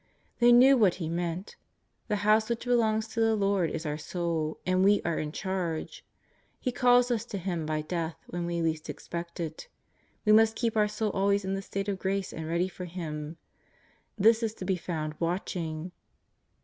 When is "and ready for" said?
12.33-12.85